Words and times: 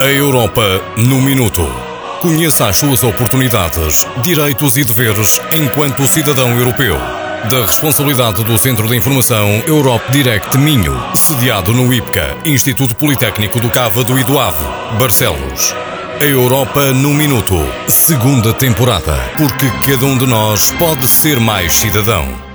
A 0.00 0.06
Europa 0.06 0.62
no 0.96 1.20
Minuto. 1.20 1.66
Conheça 2.20 2.68
as 2.68 2.76
suas 2.76 3.02
oportunidades, 3.02 4.06
direitos 4.22 4.76
e 4.76 4.84
deveres 4.84 5.40
enquanto 5.52 6.06
cidadão 6.06 6.56
europeu. 6.56 6.96
Da 7.50 7.66
responsabilidade 7.66 8.44
do 8.44 8.56
Centro 8.56 8.86
de 8.86 8.94
Informação 8.94 9.48
Europe 9.66 10.12
Direct 10.12 10.56
Minho, 10.56 10.96
sediado 11.16 11.72
no 11.72 11.92
IPCA, 11.92 12.36
Instituto 12.44 12.94
Politécnico 12.94 13.58
do 13.58 13.66
e 14.16 14.22
do 14.22 14.38
Ave, 14.38 14.64
Barcelos. 15.00 15.74
A 16.20 16.24
Europa 16.24 16.92
no 16.92 17.12
Minuto, 17.12 17.56
segunda 17.88 18.52
temporada. 18.52 19.16
Porque 19.36 19.68
cada 19.84 20.06
um 20.06 20.16
de 20.16 20.26
nós 20.26 20.70
pode 20.78 21.08
ser 21.08 21.40
mais 21.40 21.72
cidadão. 21.72 22.47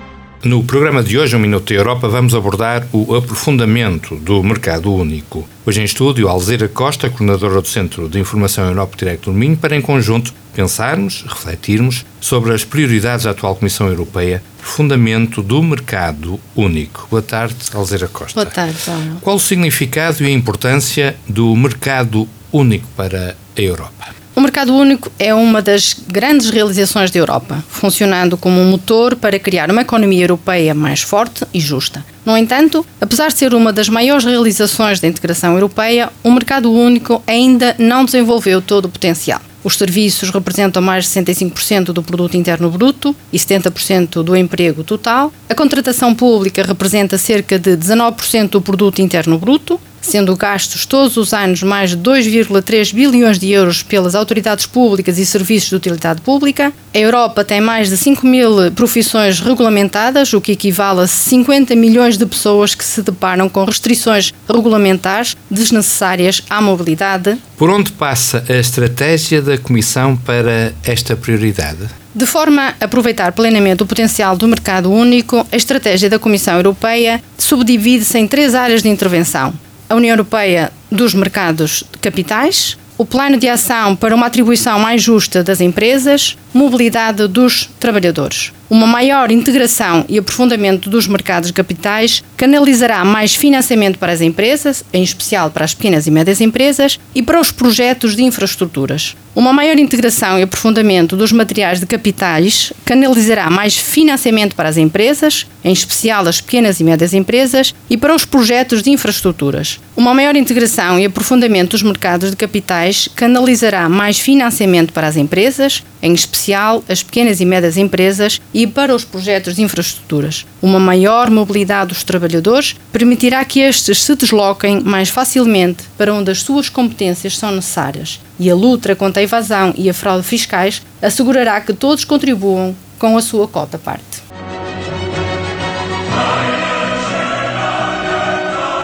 No 0.44 0.62
programa 0.62 1.02
de 1.02 1.18
hoje, 1.18 1.38
Um 1.38 1.39
Minuto 1.39 1.70
da 1.70 1.80
Europa, 1.80 2.10
vamos 2.10 2.36
abordar 2.36 2.86
o 2.92 3.16
aprofundamento 3.16 4.18
do 4.18 4.43
mercado 4.43 4.93
único. 4.93 5.47
Hoje 5.65 5.79
em 5.79 5.86
estúdio, 5.86 6.28
Alzeira 6.28 6.68
Costa, 6.68 7.10
coordenadora 7.10 7.61
do 7.61 7.68
Centro 7.70 8.10
de 8.10 8.20
Informação 8.20 8.68
Europa 8.68 8.98
Direct 8.98 9.24
do 9.24 9.32
Minho, 9.32 9.56
para 9.56 9.74
em 9.74 9.79
conjunto 9.79 10.34
pensarmos, 10.54 11.24
refletirmos 11.25 12.06
sobre 12.20 12.54
as 12.54 12.65
prioridades 12.65 13.24
da 13.24 13.32
atual 13.32 13.56
Comissão 13.56 13.87
Europeia, 13.87 14.43
fundamento 14.60 15.42
do 15.42 15.64
mercado 15.64 16.37
único. 16.54 17.07
Boa 17.10 17.21
tarde, 17.21 17.56
Alzeira 17.73 18.10
Costa. 18.10 18.43
Boa 18.43 18.54
tarde, 18.54 18.78
Paulo. 18.86 19.20
Qual 19.21 19.37
o 19.37 19.39
significado 19.39 20.21
e 20.23 20.25
a 20.25 20.29
importância 20.32 21.15
do 21.25 21.56
mercado 21.56 22.28
único 22.51 22.87
para 22.98 23.37
a 23.57 23.62
Europa? 23.62 24.22
O 24.36 24.42
mercado 24.42 24.73
único 24.73 25.11
é 25.19 25.32
uma 25.32 25.61
das 25.61 25.96
grandes 26.07 26.50
realizações 26.50 27.11
da 27.11 27.19
Europa, 27.19 27.64
funcionando 27.69 28.36
como 28.36 28.59
um 28.59 28.71
motor 28.71 29.15
para 29.15 29.37
criar 29.37 29.69
uma 29.69 29.83
economia 29.83 30.23
europeia 30.23 30.73
mais 30.73 31.01
forte 31.01 31.46
e 31.54 31.59
justa. 31.59 32.03
No 32.25 32.36
entanto, 32.36 32.83
apesar 33.00 33.28
de 33.28 33.36
ser 33.36 33.53
uma 33.53 33.72
das 33.72 33.89
maiores 33.89 34.25
realizações 34.25 35.00
da 35.00 35.08
integração 35.08 35.53
europeia, 35.53 36.09
o 36.23 36.31
mercado 36.31 36.72
único 36.72 37.22
ainda 37.28 37.76
não 37.78 38.04
desenvolveu 38.04 38.59
todo 38.59 38.86
o 38.86 38.89
potencial. 38.89 39.39
Os 39.64 39.78
serviços 39.78 40.31
representam 40.31 40.81
mais 40.81 41.06
de 41.06 41.11
65% 41.11 41.86
do 41.94 42.02
produto 42.02 42.36
interno 42.36 42.72
bruto 42.72 43.16
e 43.31 43.38
70% 43.38 44.23
do 44.23 44.36
emprego 44.36 44.84
total. 44.84 45.31
A 45.48 45.56
contratação 45.56 46.14
pública 46.14 46.64
representa 46.64 47.17
cerca 47.17 47.58
de 47.59 47.78
19% 47.78 48.50
do 48.50 48.61
produto 48.61 49.00
interno 49.00 49.38
bruto 49.38 49.80
sendo 50.04 50.36
gastos 50.36 50.86
todos 50.86 51.18
os 51.18 51.34
anos 51.34 51.64
mais 51.64 51.92
de 51.92 51.98
2,3 51.98 52.94
bilhões 52.94 53.40
de 53.40 53.52
euros 53.52 53.82
pelas 53.82 54.14
autoridades 54.14 54.66
públicas 54.66 55.18
e 55.18 55.26
serviços 55.26 55.70
de 55.70 55.76
utilidade 55.76 56.22
pública. 56.22 56.72
A 56.94 56.98
Europa 56.98 57.44
tem 57.44 57.60
mais 57.60 57.90
de 57.90 57.98
5 57.98 58.28
mil 58.28 58.72
profissões 58.76 59.40
regulamentadas, 59.40 60.32
o 60.34 60.42
que 60.42 60.52
equivale 60.52 61.02
a 61.02 61.08
50 61.08 61.76
milhões 61.76 62.18
de 62.18 62.26
pessoas 62.26 62.76
que 62.76 62.84
se 62.84 63.02
deparam 63.02 63.50
com 63.50 63.64
restrições 63.66 64.34
regulamentares 64.48 65.36
desnecessárias 65.50 66.44
à 66.50 66.62
mobilidade. 66.62 67.38
Por 67.58 67.70
onde 67.70 67.92
passa 67.92 68.44
a 68.48 68.54
estratégia 68.54 69.42
da 69.42 69.58
Comissão 69.58 70.16
para 70.17 70.73
esta 70.84 71.16
prioridade? 71.16 71.88
De 72.16 72.28
forma 72.28 72.76
a 72.80 72.86
aproveitar 72.86 73.32
plenamente 73.32 73.82
o 73.82 73.88
potencial 73.88 74.38
do 74.38 74.48
mercado 74.48 74.92
único, 74.92 75.48
a 75.52 75.56
estratégia 75.56 76.10
da 76.10 76.20
Comissão 76.20 76.56
Europeia 76.56 77.20
subdivide-se 77.38 78.20
em 78.20 78.28
três 78.28 78.54
áreas 78.54 78.84
de 78.84 78.90
intervenção 78.90 79.54
a 79.89 79.95
União 79.95 80.14
Europeia 80.14 80.72
dos 80.92 81.14
Mercados 81.14 81.84
de 81.92 82.00
Capitais, 82.00 82.78
o 82.98 83.06
plano 83.06 83.38
de 83.38 83.48
ação 83.48 83.95
para 83.95 84.16
uma 84.16 84.28
atribuição 84.28 84.80
mais 84.80 85.02
justa 85.02 85.44
das 85.44 85.59
empresas, 85.62 86.38
mobilidade 86.53 87.28
dos 87.28 87.70
trabalhadores. 87.80 88.52
Uma 88.69 88.88
maior 88.88 89.30
integração 89.30 90.06
e 90.08 90.17
aprofundamento 90.17 90.89
dos 90.89 91.08
mercados 91.08 91.47
de 91.47 91.53
capitais 91.53 92.23
canalizará 92.36 93.03
mais 93.05 93.36
financiamento 93.36 94.00
para 94.00 94.11
as 94.11 94.22
empresas, 94.22 94.83
em 94.92 95.03
especial 95.03 95.52
para 95.52 95.66
as 95.66 95.73
pequenas 95.73 96.08
e 96.08 96.11
médias 96.11 96.42
empresas, 96.42 97.00
e 97.14 97.22
para 97.22 97.39
os 97.39 97.52
projetos 97.52 98.16
de 98.16 98.23
infraestruturas. 98.23 99.16
Uma 99.36 99.52
maior 99.52 99.80
integração 99.80 100.38
e 100.38 100.44
aprofundamento 100.44 101.17
dos 101.17 101.32
materiais 101.32 101.80
de 101.80 101.88
capitais 101.88 102.71
canalizará 102.86 103.49
mais 103.49 103.76
financiamento 103.76 104.55
para 104.55 104.70
as 104.70 104.77
empresas, 104.77 105.48
em 105.64 105.73
especial 105.73 106.27
as 106.27 106.39
pequenas 106.39 106.80
e 106.80 106.83
médias 106.83 107.15
empresas, 107.15 107.73
e 107.89 107.98
para 107.98 108.14
os 108.14 108.26
projetos 108.26 108.83
de 108.83 108.92
infraestruturas. 108.92 109.80
Uma 109.98 110.14
maior 110.14 110.36
integração 110.36 110.99
e 110.99 111.05
aprofundamento 111.05 111.71
dos 111.71 111.82
mercados 111.82 112.30
de 112.30 112.36
capitais 112.38 113.09
canalizará 113.15 113.89
mais 113.89 114.20
financiamento 114.20 114.93
para 114.93 115.08
as 115.08 115.17
empresas, 115.17 115.83
em 116.02 116.14
especial 116.14 116.83
as 116.88 117.02
pequenas 117.02 117.42
e 117.42 117.45
médias 117.45 117.76
empresas, 117.76 118.39
e 118.53 118.67
para 118.67 118.95
os 118.95 119.03
projetos 119.03 119.55
de 119.55 119.61
infraestruturas. 119.61 120.45
Uma 120.61 120.80
maior 120.80 121.30
mobilidade 121.30 121.89
dos 121.89 122.03
trabalhadores 122.03 122.75
permitirá 122.91 123.43
que 123.43 123.59
estes 123.59 124.03
se 124.03 124.15
desloquem 124.15 124.81
mais 124.81 125.09
facilmente 125.09 125.83
para 125.97 126.14
onde 126.14 126.31
as 126.31 126.41
suas 126.41 126.69
competências 126.69 127.37
são 127.37 127.52
necessárias 127.52 128.19
e 128.39 128.49
a 128.49 128.55
luta 128.55 128.95
contra 128.95 129.21
a 129.21 129.23
evasão 129.23 129.73
e 129.77 129.89
a 129.89 129.93
fraude 129.93 130.25
fiscais 130.25 130.81
assegurará 131.01 131.59
que 131.61 131.73
todos 131.73 132.05
contribuam 132.05 132.75
com 132.99 133.17
a 133.17 133.21
sua 133.21 133.47
cota 133.47 133.77
parte. 133.77 134.23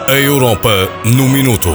A 0.08 0.14
Europa 0.14 0.88
no 1.04 1.28
Minuto. 1.28 1.72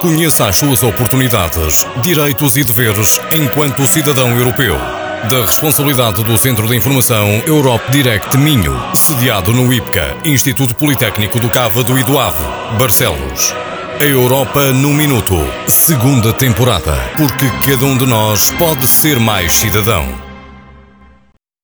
Conheça 0.00 0.46
as 0.46 0.56
suas 0.56 0.82
oportunidades, 0.82 1.86
direitos 2.00 2.56
e 2.56 2.64
deveres 2.64 3.20
enquanto 3.34 3.86
cidadão 3.86 4.30
europeu. 4.38 5.01
Da 5.30 5.46
responsabilidade 5.46 6.24
do 6.24 6.36
Centro 6.36 6.66
de 6.66 6.76
Informação 6.76 7.28
Europe 7.46 7.90
Direct 7.92 8.36
Minho, 8.36 8.74
sediado 8.92 9.52
no 9.52 9.72
IPCA, 9.72 10.16
Instituto 10.24 10.74
Politécnico 10.74 11.38
do 11.38 11.48
Cávado 11.48 11.96
e 11.96 12.02
do 12.02 12.18
Ave, 12.18 12.44
Barcelos. 12.76 13.54
A 14.00 14.04
Europa 14.04 14.72
no 14.72 14.92
Minuto, 14.92 15.36
segunda 15.68 16.32
temporada. 16.32 16.92
Porque 17.16 17.48
cada 17.64 17.84
um 17.84 17.96
de 17.96 18.04
nós 18.04 18.50
pode 18.52 18.86
ser 18.88 19.20
mais 19.20 19.52
cidadão. 19.52 20.31